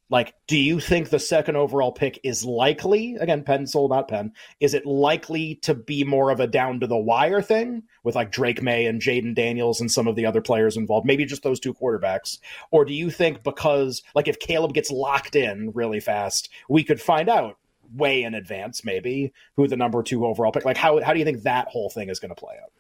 like, 0.10 0.36
do 0.48 0.58
you 0.58 0.80
think 0.80 1.10
the 1.10 1.20
second 1.20 1.56
overall 1.56 1.92
pick 1.92 2.20
is 2.24 2.46
likely, 2.46 3.16
again, 3.16 3.44
pencil, 3.44 3.88
not 3.88 4.08
pen, 4.08 4.34
is 4.60 4.74
it 4.74 4.86
likely 4.86 5.56
to 5.64 5.74
be 5.74 6.04
more 6.04 6.30
of 6.30 6.40
a 6.40 6.48
down 6.48 6.80
to 6.80 6.88
the 6.88 6.98
wire 6.98 7.42
thing 7.42 7.84
with 8.04 8.16
like 8.16 8.32
Drake 8.32 8.62
Maye 8.62 8.86
and 8.86 9.02
Jayden 9.02 9.34
Daniels 9.34 9.82
and 9.82 9.92
some 9.92 10.08
of 10.08 10.16
the 10.16 10.28
other 10.28 10.42
players 10.42 10.78
involved, 10.78 11.08
maybe 11.08 11.26
just 11.26 11.42
those 11.42 11.60
two 11.60 11.74
quarterbacks? 11.74 12.38
Or 12.70 12.86
do 12.86 12.94
you 12.94 13.10
think 13.10 13.44
because, 13.44 14.04
like, 14.14 14.28
if 14.28 14.40
Caleb 14.40 14.74
gets 14.74 14.92
locked 14.92 15.36
in 15.36 15.72
really 15.74 16.00
fast, 16.00 16.50
we 16.70 16.84
could 16.84 17.02
find 17.02 17.28
out 17.28 17.58
way 17.96 18.24
in 18.24 18.36
advance, 18.36 18.86
maybe, 18.86 19.34
who 19.56 19.68
the 19.68 19.76
number 19.76 20.04
two 20.04 20.26
overall 20.26 20.52
pick? 20.52 20.66
Like, 20.66 20.78
how, 20.78 21.02
how 21.02 21.14
do 21.14 21.20
you 21.20 21.26
think 21.26 21.44
that 21.44 21.68
whole 21.68 21.90
thing 21.90 22.10
is 22.10 22.20
going 22.20 22.30
to 22.30 22.36
play 22.36 22.56
out? 22.62 22.72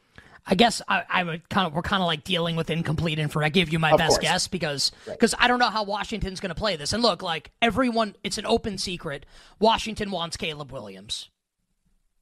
I 0.47 0.55
guess 0.55 0.81
I, 0.87 1.03
I, 1.09 1.41
kind 1.49 1.67
of 1.67 1.73
we're 1.73 1.81
kind 1.81 2.03
of 2.03 2.07
like 2.07 2.23
dealing 2.23 2.55
with 2.55 2.69
incomplete 2.69 3.17
info. 3.17 3.41
I 3.41 3.49
give 3.49 3.73
you 3.73 3.79
my 3.79 3.91
of 3.91 3.97
best 3.97 4.11
course. 4.11 4.21
guess 4.21 4.47
because 4.47 4.91
because 5.05 5.33
right. 5.33 5.43
I 5.43 5.47
don't 5.47 5.57
know 5.59 5.69
how 5.69 5.83
Washington's 5.83 6.39
going 6.39 6.49
to 6.49 6.55
play 6.55 6.75
this. 6.75 6.93
And 6.93 7.01
look, 7.01 7.23
like 7.23 7.51
everyone, 7.61 8.15
it's 8.23 8.37
an 8.37 8.45
open 8.45 8.77
secret. 8.77 9.25
Washington 9.59 10.11
wants 10.11 10.37
Caleb 10.37 10.71
Williams. 10.71 11.29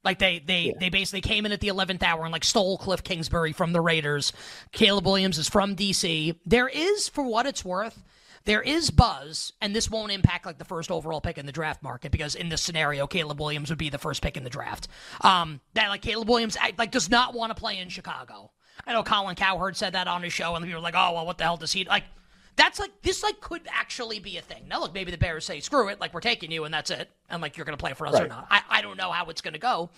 Like 0.05 0.19
they 0.19 0.39
they 0.39 0.61
yeah. 0.61 0.73
they 0.79 0.89
basically 0.89 1.21
came 1.21 1.45
in 1.45 1.51
at 1.51 1.59
the 1.59 1.67
eleventh 1.67 2.03
hour 2.03 2.23
and 2.23 2.31
like 2.31 2.43
stole 2.45 2.77
Kliff 2.77 3.03
Kingsbury 3.03 3.51
from 3.51 3.73
the 3.73 3.81
Raiders. 3.81 4.31
Caleb 4.71 5.05
Williams 5.05 5.37
is 5.37 5.49
from 5.49 5.75
DC. 5.75 6.37
There 6.45 6.67
is, 6.67 7.09
for 7.09 7.23
what 7.23 7.45
it's 7.45 7.63
worth, 7.65 8.03
there 8.45 8.61
is 8.61 8.91
buzz, 8.91 9.53
and 9.61 9.75
this 9.75 9.89
won't 9.89 10.11
impact 10.11 10.45
like 10.45 10.57
the 10.57 10.65
first 10.65 10.91
overall 10.91 11.21
pick 11.21 11.37
in 11.37 11.45
the 11.45 11.51
draft 11.51 11.81
market 11.81 12.11
because 12.11 12.35
in 12.35 12.49
this 12.49 12.61
scenario, 12.61 13.07
Caleb 13.07 13.39
Williams 13.39 13.69
would 13.69 13.79
be 13.79 13.89
the 13.89 13.97
first 13.97 14.21
pick 14.21 14.35
in 14.35 14.43
the 14.43 14.49
draft. 14.49 14.87
Um, 15.21 15.61
that 15.75 15.89
like 15.89 16.01
Caleb 16.01 16.29
Williams 16.29 16.57
like 16.77 16.91
does 16.91 17.09
not 17.09 17.33
want 17.33 17.55
to 17.55 17.59
play 17.59 17.77
in 17.77 17.89
Chicago. 17.89 18.51
I 18.85 18.93
know 18.93 19.03
Colin 19.03 19.35
Cowherd 19.35 19.77
said 19.77 19.93
that 19.93 20.07
on 20.07 20.23
his 20.23 20.33
show, 20.33 20.55
and 20.55 20.65
people 20.65 20.79
were 20.79 20.83
like, 20.83 20.95
"Oh 20.95 21.13
well, 21.13 21.25
what 21.25 21.37
the 21.37 21.45
hell 21.45 21.57
does 21.57 21.71
he 21.71 21.85
like?" 21.85 22.03
That's 22.55 22.79
like 22.79 22.91
this 23.01 23.23
like 23.23 23.39
could 23.39 23.61
actually 23.67 24.19
be 24.19 24.37
a 24.37 24.41
thing. 24.41 24.67
Now 24.67 24.81
look, 24.81 24.93
maybe 24.93 25.11
the 25.11 25.17
Bears 25.17 25.45
say 25.45 25.59
screw 25.59 25.89
it, 25.89 25.99
like 25.99 26.13
we're 26.13 26.19
taking 26.19 26.51
you 26.51 26.65
and 26.65 26.73
that's 26.73 26.91
it, 26.91 27.09
and 27.29 27.41
like 27.41 27.57
you're 27.57 27.65
going 27.65 27.77
to 27.77 27.81
play 27.81 27.93
for 27.93 28.05
us 28.05 28.13
right. 28.13 28.23
or 28.23 28.27
not. 28.27 28.47
I, 28.51 28.61
I 28.69 28.81
don't 28.81 28.97
know 28.97 29.11
how 29.11 29.25
it's 29.27 29.41
going 29.41 29.53
to 29.53 29.59
go, 29.59 29.89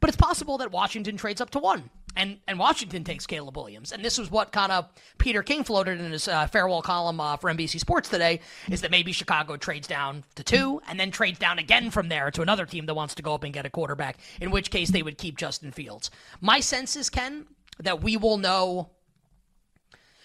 but 0.00 0.08
it's 0.08 0.16
possible 0.16 0.58
that 0.58 0.70
Washington 0.70 1.16
trades 1.16 1.40
up 1.40 1.50
to 1.50 1.58
one, 1.58 1.90
and 2.16 2.38
and 2.46 2.58
Washington 2.58 3.04
takes 3.04 3.26
Caleb 3.26 3.56
Williams, 3.56 3.92
and 3.92 4.04
this 4.04 4.18
is 4.18 4.30
what 4.30 4.52
kind 4.52 4.72
of 4.72 4.88
Peter 5.18 5.42
King 5.42 5.64
floated 5.64 6.00
in 6.00 6.12
his 6.12 6.28
uh, 6.28 6.46
farewell 6.46 6.82
column 6.82 7.20
uh, 7.20 7.36
for 7.36 7.50
NBC 7.50 7.80
Sports 7.80 8.08
today, 8.08 8.40
is 8.70 8.80
that 8.80 8.90
maybe 8.90 9.12
Chicago 9.12 9.56
trades 9.56 9.86
down 9.86 10.24
to 10.34 10.44
two 10.44 10.80
and 10.88 10.98
then 10.98 11.10
trades 11.10 11.38
down 11.38 11.58
again 11.58 11.90
from 11.90 12.08
there 12.08 12.30
to 12.30 12.42
another 12.42 12.66
team 12.66 12.86
that 12.86 12.94
wants 12.94 13.14
to 13.14 13.22
go 13.22 13.34
up 13.34 13.44
and 13.44 13.52
get 13.52 13.66
a 13.66 13.70
quarterback, 13.70 14.18
in 14.40 14.50
which 14.50 14.70
case 14.70 14.90
they 14.90 15.02
would 15.02 15.18
keep 15.18 15.36
Justin 15.36 15.72
Fields. 15.72 16.10
My 16.40 16.60
sense 16.60 16.96
is 16.96 17.10
Ken 17.10 17.46
that 17.80 18.02
we 18.02 18.16
will 18.16 18.38
know 18.38 18.90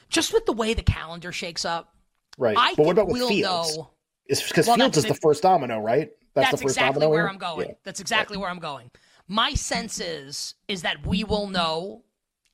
just 0.09 0.33
with 0.33 0.45
the 0.45 0.53
way 0.53 0.73
the 0.73 0.83
calendar 0.83 1.31
shakes 1.31 1.65
up. 1.65 1.93
Right. 2.37 2.57
I 2.57 2.73
but 2.75 2.85
what 2.85 2.91
about 2.93 3.07
we'll 3.07 3.29
Fields? 3.29 3.77
Know, 3.77 3.89
it's 4.27 4.47
because 4.47 4.67
well, 4.67 4.77
Fields 4.77 4.97
is 4.97 5.05
the 5.05 5.15
first 5.15 5.43
domino, 5.43 5.79
right? 5.79 6.11
That's, 6.33 6.51
that's 6.51 6.61
exactly 6.61 7.07
where 7.07 7.23
here? 7.23 7.29
I'm 7.29 7.37
going. 7.37 7.69
Yeah. 7.69 7.75
That's 7.83 7.99
exactly 7.99 8.37
right. 8.37 8.41
where 8.41 8.49
I'm 8.49 8.59
going. 8.59 8.91
My 9.29 9.53
sense 9.53 9.99
is 9.99 10.55
is 10.67 10.81
that 10.81 11.05
we 11.05 11.23
will 11.23 11.47
know 11.47 12.03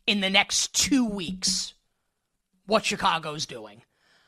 in 0.05 0.19
the 0.19 0.29
next 0.29 0.75
two 0.75 1.05
weeks 1.05 1.73
what 2.65 2.83
Chicago's 2.83 3.45
doing. 3.45 3.81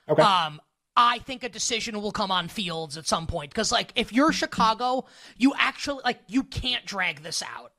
Okay. 0.10 0.24
Um, 0.24 0.62
I 0.96 1.20
think 1.20 1.44
a 1.44 1.50
decision 1.50 2.02
will 2.02 2.14
come 2.14 2.32
on 2.32 2.48
Fields 2.48 2.98
at 2.98 3.06
some 3.06 3.28
point 3.28 3.52
because, 3.52 3.72
like, 3.72 3.92
if 3.96 4.12
you're 4.12 4.32
Chicago, 4.32 5.06
you 5.38 5.54
actually 5.58 6.02
like 6.06 6.20
you 6.28 6.44
can't 6.44 6.86
drag 6.86 7.22
this 7.22 7.44
out. 7.44 7.74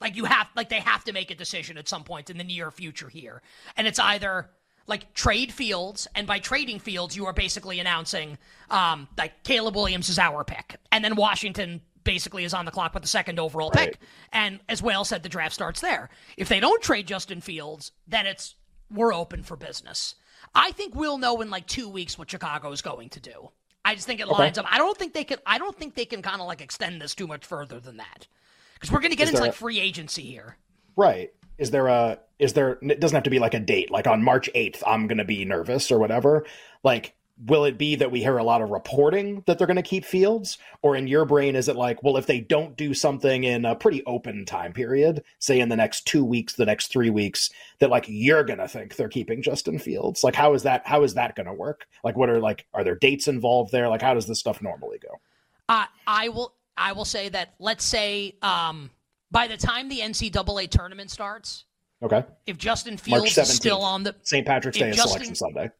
Like 0.00 0.16
you 0.16 0.24
have, 0.24 0.48
like 0.54 0.68
they 0.68 0.80
have 0.80 1.04
to 1.04 1.12
make 1.12 1.30
a 1.30 1.34
decision 1.34 1.76
at 1.76 1.88
some 1.88 2.04
point 2.04 2.30
in 2.30 2.38
the 2.38 2.44
near 2.44 2.70
future 2.70 3.08
here, 3.08 3.42
and 3.76 3.86
it's 3.86 3.98
either 3.98 4.50
like 4.86 5.14
trade 5.14 5.52
Fields, 5.52 6.06
and 6.14 6.26
by 6.26 6.38
trading 6.38 6.78
Fields, 6.78 7.16
you 7.16 7.26
are 7.26 7.32
basically 7.32 7.80
announcing 7.80 8.38
um, 8.70 9.08
like 9.16 9.44
Caleb 9.44 9.74
Williams 9.74 10.08
is 10.08 10.18
our 10.18 10.44
pick, 10.44 10.76
and 10.92 11.04
then 11.04 11.16
Washington 11.16 11.80
basically 12.10 12.42
is 12.42 12.52
on 12.52 12.64
the 12.64 12.72
clock 12.72 12.92
with 12.92 13.04
the 13.04 13.08
second 13.08 13.38
overall 13.38 13.70
right. 13.70 13.92
pick. 13.92 14.00
And 14.32 14.58
as 14.68 14.82
Whale 14.82 15.04
said, 15.04 15.22
the 15.22 15.28
draft 15.28 15.54
starts 15.54 15.80
there. 15.80 16.10
If 16.36 16.48
they 16.48 16.58
don't 16.58 16.82
trade 16.82 17.06
Justin 17.06 17.40
Fields, 17.40 17.92
then 18.08 18.26
it's 18.26 18.56
we're 18.92 19.14
open 19.14 19.44
for 19.44 19.56
business. 19.56 20.16
I 20.52 20.72
think 20.72 20.96
we'll 20.96 21.18
know 21.18 21.40
in 21.40 21.50
like 21.50 21.68
two 21.68 21.88
weeks 21.88 22.18
what 22.18 22.28
Chicago 22.28 22.72
is 22.72 22.82
going 22.82 23.10
to 23.10 23.20
do. 23.20 23.50
I 23.84 23.94
just 23.94 24.08
think 24.08 24.18
it 24.18 24.26
lines 24.26 24.58
okay. 24.58 24.66
up. 24.66 24.74
I 24.74 24.78
don't 24.78 24.98
think 24.98 25.14
they 25.14 25.22
can. 25.22 25.38
I 25.46 25.58
don't 25.58 25.78
think 25.78 25.94
they 25.94 26.04
can 26.04 26.20
kind 26.20 26.40
of 26.40 26.48
like 26.48 26.60
extend 26.60 27.00
this 27.00 27.14
too 27.14 27.28
much 27.28 27.46
further 27.46 27.78
than 27.78 27.98
that 27.98 28.26
because 28.74 28.90
we're 28.90 28.98
going 28.98 29.12
to 29.12 29.16
get 29.16 29.28
is 29.28 29.34
into 29.34 29.42
like 29.44 29.54
free 29.54 29.78
agency 29.78 30.22
here. 30.22 30.56
Right. 30.96 31.32
Is 31.58 31.70
there 31.70 31.86
a? 31.86 32.18
Is 32.40 32.54
there? 32.54 32.78
It 32.82 32.98
doesn't 32.98 33.14
have 33.14 33.22
to 33.22 33.30
be 33.30 33.38
like 33.38 33.54
a 33.54 33.60
date. 33.60 33.92
Like 33.92 34.08
on 34.08 34.20
March 34.24 34.50
eighth, 34.56 34.82
I'm 34.84 35.06
going 35.06 35.18
to 35.18 35.24
be 35.24 35.44
nervous 35.44 35.92
or 35.92 36.00
whatever. 36.00 36.44
Like 36.82 37.14
will 37.46 37.64
it 37.64 37.78
be 37.78 37.94
that 37.96 38.10
we 38.10 38.20
hear 38.20 38.38
a 38.38 38.44
lot 38.44 38.60
of 38.62 38.70
reporting 38.70 39.42
that 39.46 39.58
they're 39.58 39.66
going 39.66 39.76
to 39.76 39.82
keep 39.82 40.04
Fields? 40.04 40.58
Or 40.82 40.96
in 40.96 41.06
your 41.06 41.24
brain, 41.24 41.56
is 41.56 41.68
it 41.68 41.76
like, 41.76 42.02
well, 42.02 42.16
if 42.16 42.26
they 42.26 42.40
don't 42.40 42.76
do 42.76 42.94
something 42.94 43.44
in 43.44 43.64
a 43.64 43.74
pretty 43.74 44.04
open 44.04 44.44
time 44.44 44.72
period, 44.72 45.22
say 45.38 45.60
in 45.60 45.68
the 45.68 45.76
next 45.76 46.06
two 46.06 46.24
weeks, 46.24 46.54
the 46.54 46.66
next 46.66 46.88
three 46.88 47.10
weeks, 47.10 47.50
that 47.78 47.90
like 47.90 48.04
you're 48.08 48.44
going 48.44 48.58
to 48.58 48.68
think 48.68 48.96
they're 48.96 49.08
keeping 49.08 49.42
Justin 49.42 49.78
Fields? 49.78 50.22
Like, 50.22 50.34
how 50.34 50.54
is 50.54 50.62
that? 50.64 50.86
How 50.86 51.02
is 51.02 51.14
that 51.14 51.36
going 51.36 51.46
to 51.46 51.52
work? 51.52 51.86
Like, 52.04 52.16
what 52.16 52.28
are 52.28 52.40
like, 52.40 52.66
are 52.74 52.84
there 52.84 52.96
dates 52.96 53.28
involved 53.28 53.72
there? 53.72 53.88
Like, 53.88 54.02
how 54.02 54.14
does 54.14 54.26
this 54.26 54.38
stuff 54.38 54.60
normally 54.62 54.98
go? 54.98 55.20
Uh, 55.68 55.86
I 56.06 56.28
will, 56.28 56.54
I 56.76 56.92
will 56.92 57.04
say 57.04 57.28
that, 57.28 57.54
let's 57.58 57.84
say, 57.84 58.34
um, 58.42 58.90
by 59.30 59.46
the 59.46 59.56
time 59.56 59.88
the 59.88 60.00
NCAA 60.00 60.68
tournament 60.68 61.10
starts, 61.10 61.64
okay, 62.02 62.24
if 62.46 62.58
Justin 62.58 62.96
Fields 62.96 63.38
is 63.38 63.54
still 63.54 63.82
on 63.82 64.02
the 64.02 64.16
St. 64.22 64.44
Patrick's 64.44 64.78
Day 64.78 64.90
is 64.90 64.96
Justin, 64.96 65.12
Selection 65.12 65.34
Sunday 65.36 65.70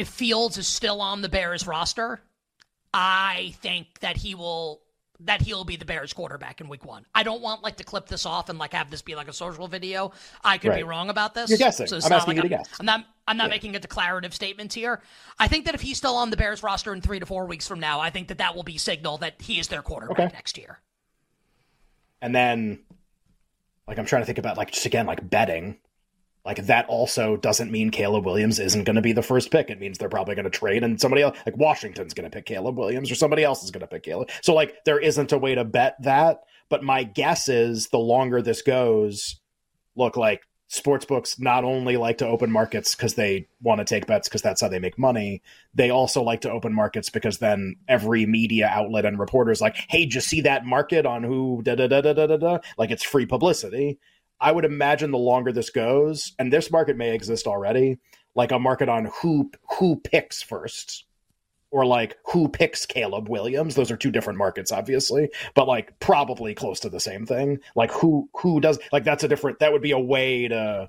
if 0.00 0.08
Fields 0.08 0.56
is 0.56 0.66
still 0.66 1.02
on 1.02 1.20
the 1.20 1.28
Bears 1.28 1.66
roster, 1.66 2.20
I 2.94 3.54
think 3.60 4.00
that 4.00 4.16
he 4.16 4.34
will 4.34 4.80
that 5.22 5.42
he'll 5.42 5.64
be 5.64 5.76
the 5.76 5.84
Bears 5.84 6.14
quarterback 6.14 6.62
in 6.62 6.68
week 6.70 6.86
one. 6.86 7.04
I 7.14 7.22
don't 7.22 7.42
want 7.42 7.62
like 7.62 7.76
to 7.76 7.84
clip 7.84 8.06
this 8.06 8.24
off 8.24 8.48
and 8.48 8.58
like 8.58 8.72
have 8.72 8.90
this 8.90 9.02
be 9.02 9.14
like 9.14 9.28
a 9.28 9.34
social 9.34 9.68
video. 9.68 10.12
I 10.42 10.56
could 10.56 10.70
right. 10.70 10.78
be 10.78 10.82
wrong 10.82 11.10
about 11.10 11.34
this. 11.34 11.50
You're 11.50 11.58
guessing. 11.58 11.86
So 11.88 11.96
I'm 11.96 12.10
asking 12.10 12.28
like 12.28 12.36
you 12.36 12.42
to 12.42 12.48
guess. 12.48 12.66
I'm 12.80 12.86
not 12.86 13.04
I'm 13.28 13.36
not 13.36 13.44
yeah. 13.44 13.50
making 13.50 13.76
a 13.76 13.78
declarative 13.78 14.32
statement 14.34 14.72
here. 14.72 15.02
I 15.38 15.46
think 15.48 15.66
that 15.66 15.74
if 15.74 15.82
he's 15.82 15.98
still 15.98 16.16
on 16.16 16.30
the 16.30 16.38
Bears 16.38 16.62
roster 16.62 16.94
in 16.94 17.02
three 17.02 17.20
to 17.20 17.26
four 17.26 17.44
weeks 17.44 17.68
from 17.68 17.78
now, 17.78 18.00
I 18.00 18.08
think 18.08 18.28
that 18.28 18.38
that 18.38 18.56
will 18.56 18.62
be 18.62 18.78
signal 18.78 19.18
that 19.18 19.42
he 19.42 19.60
is 19.60 19.68
their 19.68 19.82
quarterback 19.82 20.18
okay. 20.18 20.30
next 20.32 20.56
year. 20.56 20.80
And 22.22 22.34
then, 22.34 22.80
like, 23.86 23.98
I'm 23.98 24.06
trying 24.06 24.22
to 24.22 24.26
think 24.26 24.38
about 24.38 24.56
like 24.56 24.70
just 24.70 24.86
again 24.86 25.04
like 25.04 25.28
betting. 25.28 25.76
Like 26.44 26.66
that 26.66 26.86
also 26.88 27.36
doesn't 27.36 27.70
mean 27.70 27.90
Caleb 27.90 28.24
Williams 28.24 28.58
isn't 28.58 28.84
going 28.84 28.96
to 28.96 29.02
be 29.02 29.12
the 29.12 29.22
first 29.22 29.50
pick. 29.50 29.70
It 29.70 29.80
means 29.80 29.98
they're 29.98 30.08
probably 30.08 30.34
going 30.34 30.44
to 30.44 30.50
trade 30.50 30.82
and 30.82 31.00
somebody 31.00 31.22
else, 31.22 31.36
like 31.44 31.56
Washington's 31.56 32.14
going 32.14 32.28
to 32.28 32.34
pick 32.34 32.46
Caleb 32.46 32.78
Williams 32.78 33.10
or 33.10 33.14
somebody 33.14 33.44
else 33.44 33.62
is 33.62 33.70
going 33.70 33.82
to 33.82 33.86
pick 33.86 34.04
Caleb. 34.04 34.30
So 34.42 34.54
like 34.54 34.76
there 34.84 34.98
isn't 34.98 35.32
a 35.32 35.38
way 35.38 35.54
to 35.54 35.64
bet 35.64 35.96
that. 36.02 36.40
But 36.68 36.84
my 36.84 37.02
guess 37.02 37.48
is 37.48 37.88
the 37.88 37.98
longer 37.98 38.42
this 38.42 38.62
goes, 38.62 39.40
look 39.96 40.16
like 40.16 40.42
sports 40.70 41.04
books 41.04 41.38
not 41.40 41.64
only 41.64 41.96
like 41.96 42.18
to 42.18 42.26
open 42.26 42.50
markets 42.50 42.94
because 42.94 43.14
they 43.14 43.48
want 43.60 43.80
to 43.80 43.84
take 43.84 44.06
bets 44.06 44.28
because 44.28 44.40
that's 44.40 44.60
how 44.60 44.68
they 44.68 44.78
make 44.78 44.96
money 44.96 45.42
they 45.74 45.90
also 45.90 46.22
like 46.22 46.42
to 46.42 46.50
open 46.50 46.72
markets 46.72 47.10
because 47.10 47.38
then 47.38 47.74
every 47.88 48.24
media 48.24 48.68
outlet 48.68 49.04
and 49.04 49.18
reporters 49.18 49.60
like 49.60 49.74
hey 49.88 50.06
just 50.06 50.28
see 50.28 50.42
that 50.42 50.64
market 50.64 51.04
on 51.04 51.24
who 51.24 51.60
da 51.64 51.74
da 51.74 51.88
da 51.88 52.00
da 52.00 52.12
da 52.12 52.36
da 52.36 52.58
like 52.78 52.92
it's 52.92 53.02
free 53.02 53.26
publicity 53.26 53.98
I 54.40 54.52
would 54.52 54.64
imagine 54.64 55.10
the 55.10 55.18
longer 55.18 55.52
this 55.52 55.70
goes, 55.70 56.32
and 56.38 56.52
this 56.52 56.70
market 56.70 56.96
may 56.96 57.14
exist 57.14 57.46
already, 57.46 57.98
like 58.34 58.52
a 58.52 58.58
market 58.58 58.88
on 58.88 59.10
who 59.20 59.50
who 59.78 59.96
picks 59.96 60.42
first, 60.42 61.04
or 61.70 61.84
like 61.84 62.16
who 62.26 62.48
picks 62.48 62.86
Caleb 62.86 63.28
Williams. 63.28 63.74
Those 63.74 63.90
are 63.90 63.96
two 63.96 64.10
different 64.10 64.38
markets, 64.38 64.72
obviously, 64.72 65.30
but 65.54 65.68
like 65.68 65.98
probably 66.00 66.54
close 66.54 66.80
to 66.80 66.88
the 66.88 67.00
same 67.00 67.26
thing. 67.26 67.58
Like 67.76 67.92
who 67.92 68.28
who 68.34 68.60
does 68.60 68.78
like 68.92 69.04
that's 69.04 69.24
a 69.24 69.28
different. 69.28 69.58
That 69.58 69.72
would 69.72 69.82
be 69.82 69.92
a 69.92 69.98
way 69.98 70.48
to 70.48 70.88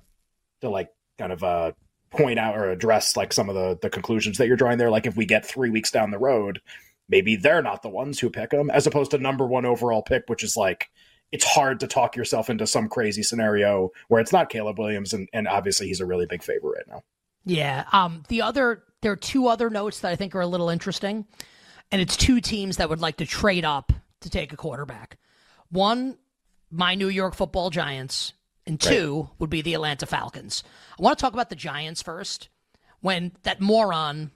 to 0.62 0.70
like 0.70 0.90
kind 1.18 1.32
of 1.32 1.44
uh 1.44 1.72
point 2.10 2.40
out 2.40 2.58
or 2.58 2.70
address 2.70 3.16
like 3.16 3.34
some 3.34 3.50
of 3.50 3.56
the 3.56 3.78
the 3.82 3.90
conclusions 3.90 4.38
that 4.38 4.48
you're 4.48 4.58
drawing 4.58 4.78
there. 4.78 4.90
Like 4.90 5.08
if 5.08 5.16
we 5.16 5.26
get 5.26 5.46
three 5.46 5.70
weeks 5.70 5.92
down 5.92 6.12
the 6.12 6.20
road, 6.20 6.62
maybe 7.10 7.36
they're 7.36 7.62
not 7.62 7.82
the 7.82 7.90
ones 7.90 8.20
who 8.20 8.30
pick 8.30 8.52
them, 8.52 8.70
as 8.70 8.88
opposed 8.88 9.12
to 9.12 9.18
number 9.18 9.46
one 9.46 9.66
overall 9.66 10.02
pick, 10.02 10.24
which 10.28 10.44
is 10.44 10.56
like 10.56 10.90
it's 11.32 11.46
hard 11.46 11.80
to 11.80 11.88
talk 11.88 12.16
yourself 12.16 12.50
into 12.50 12.68
some 12.68 12.90
crazy 12.90 13.24
scenario 13.24 13.92
where 14.08 14.20
it's 14.22 14.34
not 14.34 14.50
Caleb 14.50 14.80
Williams, 14.80 15.14
and, 15.14 15.30
and 15.34 15.48
obviously 15.48 15.88
he's 15.88 16.02
a 16.02 16.06
really 16.06 16.26
big 16.26 16.44
favorite 16.44 16.76
right 16.78 16.88
now. 16.88 17.04
Yeah. 17.46 17.86
Um. 17.92 18.24
The 18.28 18.42
other 18.42 18.84
there 19.02 19.12
are 19.12 19.18
two 19.18 19.48
other 19.48 19.70
notes 19.70 20.02
that 20.02 20.12
I 20.12 20.16
think 20.16 20.36
are 20.36 20.42
a 20.42 20.48
little 20.48 20.70
interesting, 20.70 21.26
and 21.92 22.02
it's 22.02 22.16
two 22.16 22.40
teams 22.42 22.78
that 22.78 22.90
would 22.90 23.02
like 23.02 23.18
to 23.18 23.26
trade 23.26 23.66
up 23.66 23.92
to 24.22 24.30
take 24.30 24.54
a 24.54 24.58
quarterback. 24.58 25.18
One, 25.70 26.18
my 26.70 26.96
New 26.96 27.08
York 27.08 27.34
Football 27.34 27.70
Giants, 27.70 28.34
and 28.68 28.80
two 28.80 29.22
right. 29.22 29.30
would 29.40 29.50
be 29.50 29.62
the 29.62 29.74
Atlanta 29.74 30.06
Falcons. 30.06 30.64
I 31.00 31.02
want 31.02 31.18
to 31.18 31.22
talk 31.22 31.34
about 31.34 31.50
the 31.50 31.56
Giants 31.56 32.02
first. 32.02 32.50
When 33.00 33.32
that 33.42 33.60
moron, 33.60 34.30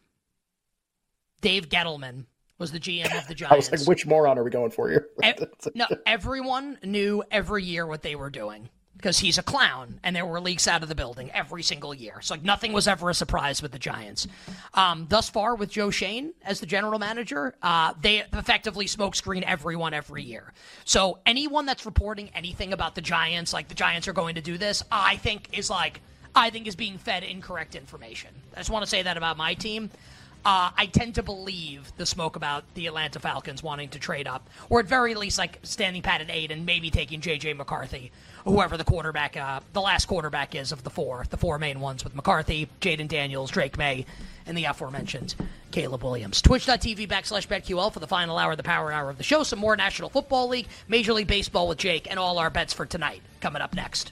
Dave 1.41 1.69
Gettleman, 1.69 2.25
was 2.57 2.71
the 2.71 2.79
GM 2.79 3.17
of 3.17 3.27
the 3.27 3.35
Giants. 3.35 3.69
I 3.69 3.75
was 3.75 3.81
like, 3.81 3.87
which 3.87 4.05
moron 4.05 4.37
are 4.37 4.43
we 4.43 4.49
going 4.49 4.71
for 4.71 4.89
here? 4.89 5.09
no, 5.75 5.85
everyone 6.05 6.77
knew 6.83 7.23
every 7.31 7.63
year 7.63 7.85
what 7.85 8.01
they 8.01 8.15
were 8.15 8.29
doing 8.29 8.69
because 8.97 9.19
he's 9.19 9.37
a 9.37 9.43
clown, 9.43 9.99
and 10.03 10.15
there 10.15 10.25
were 10.25 10.39
leaks 10.39 10.67
out 10.67 10.81
of 10.81 10.89
the 10.89 10.95
building 10.95 11.29
every 11.31 11.61
single 11.61 11.93
year. 11.93 12.21
So 12.21 12.33
like 12.33 12.43
nothing 12.43 12.71
was 12.71 12.87
ever 12.87 13.09
a 13.09 13.13
surprise 13.13 13.61
with 13.61 13.71
the 13.71 13.79
Giants. 13.79 14.25
Um, 14.73 15.05
thus 15.09 15.29
far, 15.29 15.55
with 15.55 15.69
Joe 15.69 15.89
Schoen 15.89 16.33
as 16.43 16.59
the 16.59 16.65
general 16.65 16.97
manager, 16.97 17.55
uh, 17.61 17.93
they 18.01 18.19
effectively 18.33 18.85
smokescreen 18.85 19.43
everyone 19.43 19.93
every 19.93 20.23
year. 20.23 20.53
So 20.85 21.19
anyone 21.25 21.65
that's 21.65 21.85
reporting 21.85 22.29
anything 22.33 22.73
about 22.73 22.95
the 22.95 23.01
Giants, 23.01 23.53
like 23.53 23.67
the 23.67 23.75
Giants 23.75 24.07
are 24.07 24.13
going 24.13 24.35
to 24.35 24.41
do 24.41 24.57
this, 24.57 24.81
I 24.91 25.17
think 25.17 25.49
is 25.57 25.69
like 25.69 26.01
I 26.33 26.49
think 26.49 26.67
is 26.67 26.75
being 26.75 26.97
fed 26.97 27.23
incorrect 27.23 27.75
information. 27.75 28.29
I 28.53 28.57
just 28.57 28.69
want 28.69 28.83
to 28.83 28.89
say 28.89 29.03
that 29.03 29.17
about 29.17 29.37
my 29.37 29.53
team. 29.53 29.89
Uh, 30.45 30.69
I 30.77 30.85
tend 30.85 31.15
to 31.15 31.23
believe 31.23 31.91
the 31.97 32.05
smoke 32.05 32.35
about 32.35 32.63
the 32.75 32.85
Atlanta 32.85 33.19
Falcons 33.19 33.63
wanting 33.63 33.89
to 33.89 33.99
trade 33.99 34.27
up, 34.27 34.47
or 34.69 34.79
at 34.79 34.85
very 34.85 35.15
least, 35.15 35.39
like 35.39 35.57
standing 35.63 36.03
pat 36.03 36.21
at 36.21 36.29
eight 36.29 36.51
and 36.51 36.67
maybe 36.67 36.91
taking 36.91 37.19
J.J. 37.19 37.53
McCarthy, 37.53 38.11
whoever 38.43 38.77
the 38.77 38.83
quarterback, 38.83 39.35
uh, 39.35 39.61
the 39.73 39.81
last 39.81 40.05
quarterback 40.05 40.53
is 40.53 40.71
of 40.71 40.83
the 40.83 40.91
four, 40.91 41.25
the 41.31 41.37
four 41.37 41.57
main 41.57 41.79
ones 41.79 42.03
with 42.03 42.13
McCarthy, 42.13 42.69
Jayden 42.79 43.07
Daniels, 43.07 43.49
Drake 43.49 43.75
Maye, 43.75 44.05
and 44.45 44.55
the 44.55 44.65
aforementioned 44.65 45.33
Caleb 45.71 46.03
Williams. 46.03 46.43
Twitch.tv 46.43 47.07
backslash 47.07 47.47
BetQL 47.47 47.91
for 47.91 47.99
the 47.99 48.05
final 48.05 48.37
hour 48.37 48.51
of 48.51 48.57
the 48.57 48.63
power 48.63 48.91
hour 48.91 49.09
of 49.09 49.17
the 49.17 49.23
show. 49.23 49.41
Some 49.41 49.57
more 49.57 49.75
National 49.75 50.09
Football 50.09 50.49
League, 50.49 50.67
Major 50.87 51.13
League 51.13 51.27
Baseball 51.27 51.67
with 51.67 51.79
Jake, 51.79 52.07
and 52.07 52.19
all 52.19 52.37
our 52.37 52.51
bets 52.51 52.71
for 52.71 52.85
tonight 52.85 53.23
coming 53.41 53.63
up 53.63 53.73
next. 53.73 54.11